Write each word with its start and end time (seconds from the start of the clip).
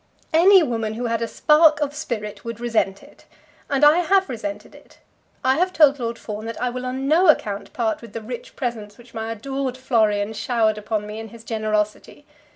"Any 0.33 0.63
woman 0.63 0.95
who 0.95 1.05
had 1.05 1.21
a 1.21 1.27
spark 1.27 1.79
of 1.79 1.93
spirit 1.93 2.43
would 2.43 2.59
resent 2.59 3.03
it, 3.03 3.25
and 3.69 3.85
I 3.85 3.99
have 3.99 4.29
resented 4.29 4.73
it. 4.73 4.97
I 5.43 5.57
have 5.57 5.71
told 5.71 5.99
Lord 5.99 6.17
Fawn 6.17 6.45
that 6.45 6.59
I 6.59 6.71
will, 6.71 6.87
on 6.87 7.07
no 7.07 7.27
account, 7.27 7.71
part 7.71 8.01
with 8.01 8.13
the 8.13 8.21
rich 8.21 8.55
presents 8.55 8.97
which 8.97 9.13
my 9.13 9.31
adored 9.31 9.77
Florian 9.77 10.33
showered 10.33 10.79
upon 10.79 11.05
me 11.05 11.19
in 11.19 11.27
his 11.27 11.43
generosity. 11.43 12.25